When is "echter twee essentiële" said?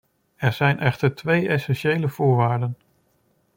0.79-2.07